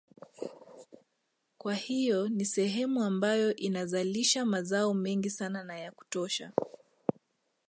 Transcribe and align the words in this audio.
Kwa 1.57 1.75
hiyo 1.75 2.29
ni 2.29 2.45
sehemu 2.45 3.03
ambayo 3.03 3.55
inazalisha 3.55 4.45
mazao 4.45 4.93
mengi 4.93 5.29
sana 5.29 5.63
na 5.63 5.79
ya 5.79 5.91
kutosha 5.91 6.51